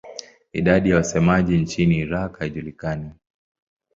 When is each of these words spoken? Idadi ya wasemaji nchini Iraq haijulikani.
Idadi 0.53 0.89
ya 0.89 0.95
wasemaji 0.95 1.57
nchini 1.57 1.97
Iraq 1.97 2.39
haijulikani. 2.39 3.11